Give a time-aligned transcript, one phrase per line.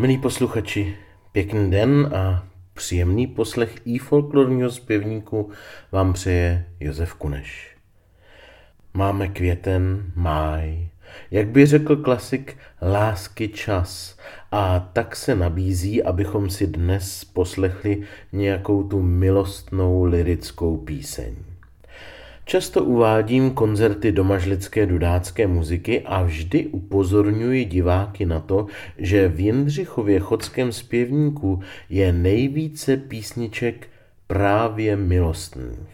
[0.00, 0.96] Milí posluchači,
[1.32, 5.50] pěkný den a příjemný poslech i folklorního zpěvníku
[5.92, 7.76] vám přeje Josef Kuneš.
[8.94, 10.88] Máme květen, máj,
[11.30, 14.18] jak by řekl klasik, lásky čas
[14.52, 21.47] a tak se nabízí, abychom si dnes poslechli nějakou tu milostnou lirickou píseň.
[22.48, 28.66] Často uvádím koncerty domažlické dudácké muziky a vždy upozorňuji diváky na to,
[28.98, 33.88] že v Jindřichově chodském zpěvníku je nejvíce písniček
[34.26, 35.88] právě milostných.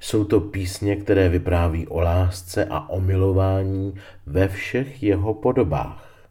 [0.00, 3.94] Jsou to písně, které vypráví o lásce a o milování
[4.26, 6.28] ve všech jeho podobách.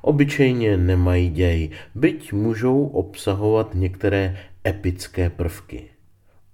[0.00, 5.97] Obyčejně nemají děj, byť můžou obsahovat některé epické prvky.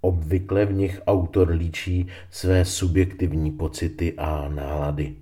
[0.05, 5.15] Obvykle v nich autor líčí své subjektivní pocity a nálady.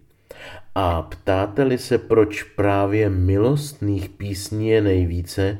[0.74, 5.58] A ptáte-li se, proč právě milostných písní je nejvíce,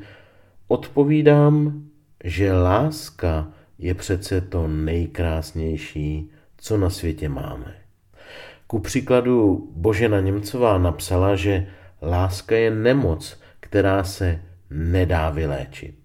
[0.67, 1.83] odpovídám,
[2.23, 3.47] že láska
[3.79, 7.75] je přece to nejkrásnější, co na světě máme.
[8.67, 11.67] Ku příkladu Božena Němcová napsala, že
[12.01, 16.02] láska je nemoc, která se nedá vyléčit.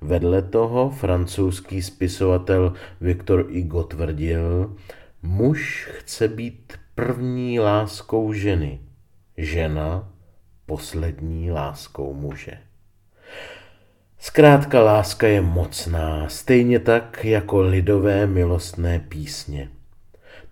[0.00, 4.76] Vedle toho francouzský spisovatel Viktor Hugo tvrdil,
[5.22, 8.80] muž chce být první láskou ženy,
[9.36, 10.12] žena
[10.66, 12.58] poslední láskou muže.
[14.18, 19.70] Zkrátka láska je mocná, stejně tak jako lidové milostné písně.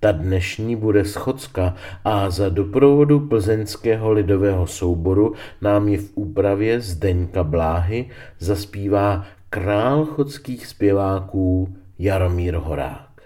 [0.04, 1.74] Ta dnešní bude schodská
[2.04, 10.66] a za doprovodu plzeňského lidového souboru nám ji v úpravě Zdeňka Bláhy zaspívá král chodských
[10.66, 13.22] zpěváků Jaromír Horák.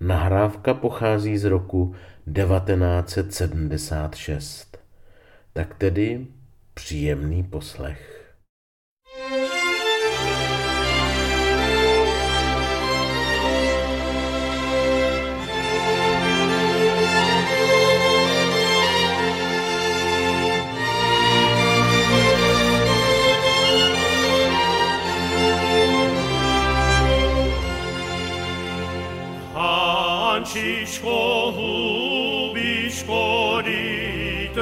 [0.00, 1.94] Nahrávka pochází z roku
[2.34, 4.78] 1976.
[5.52, 6.26] Tak tedy
[6.74, 8.11] příjemný poslech.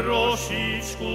[0.02, 1.14] trošičku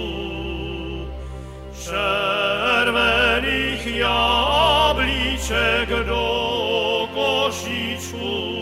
[1.74, 8.56] červených jablíček do košíčku.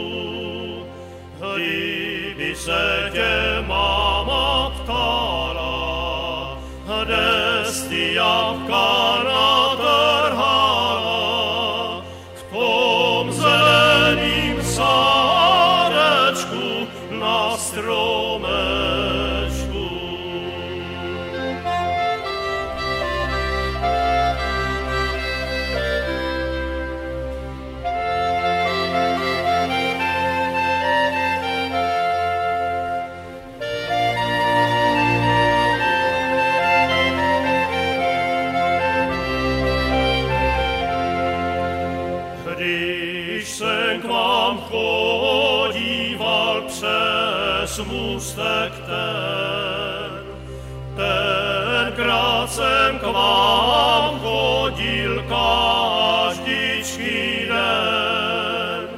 [1.54, 11.14] Kdyby se tě mama ptala, kde jsi javka natrhala,
[12.52, 13.32] tom
[17.20, 18.83] na.
[47.74, 50.22] Smustek ten.
[50.96, 57.10] Tenkrát jsem k vám chodil každičký
[57.50, 58.88] den.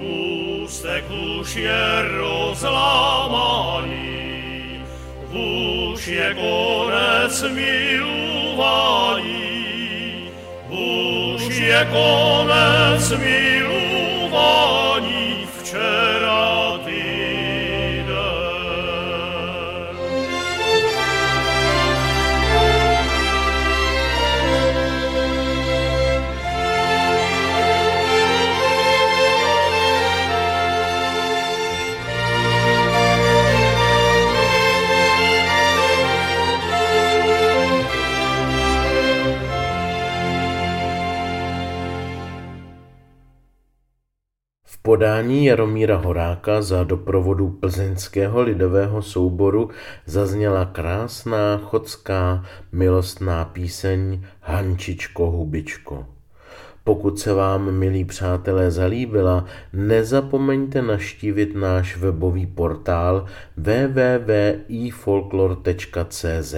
[0.00, 1.04] Mustek
[1.40, 3.84] už je rozlámaný,
[5.92, 8.30] už je konec milování,
[10.68, 13.55] už je konec milování
[44.86, 49.70] podání Jaromíra Horáka za doprovodu plzeňského lidového souboru
[50.06, 56.06] zazněla krásná chodská milostná píseň Hančičko Hubičko.
[56.84, 66.54] Pokud se vám, milí přátelé, zalíbila, nezapomeňte naštívit náš webový portál www.ifolklor.cz.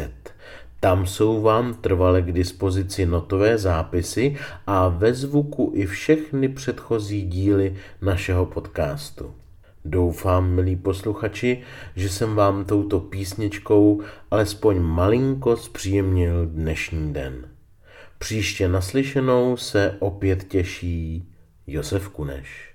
[0.80, 4.36] Tam jsou vám trvale k dispozici notové zápisy
[4.66, 9.34] a ve zvuku i všechny předchozí díly našeho podcastu.
[9.84, 11.62] Doufám, milí posluchači,
[11.96, 17.48] že jsem vám touto písničkou alespoň malinko zpříjemnil dnešní den.
[18.18, 21.28] Příště naslyšenou se opět těší
[21.66, 22.67] Josef Kuneš.